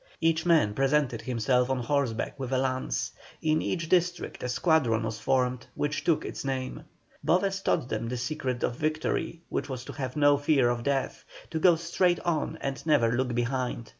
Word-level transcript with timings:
Each 0.19 0.47
man 0.47 0.73
presented 0.73 1.21
himself 1.21 1.69
on 1.69 1.77
horseback 1.77 2.39
with 2.39 2.51
a 2.51 2.57
lance; 2.57 3.11
in 3.39 3.61
each 3.61 3.87
district 3.87 4.41
a 4.41 4.49
squadron 4.49 5.03
was 5.03 5.19
formed 5.19 5.67
which 5.75 6.03
took 6.03 6.25
its 6.25 6.43
name. 6.43 6.85
Boves 7.23 7.61
taught 7.61 7.87
them 7.87 8.09
the 8.09 8.17
secret 8.17 8.63
of 8.63 8.75
victory, 8.75 9.41
which 9.49 9.69
was 9.69 9.85
to 9.85 9.93
have 9.93 10.15
no 10.15 10.39
fear 10.39 10.69
of 10.71 10.81
death, 10.81 11.23
to 11.51 11.59
go 11.59 11.75
straight 11.75 12.19
on 12.21 12.57
and 12.61 12.83
never 12.83 13.11
look 13.11 13.35
behind. 13.35 13.89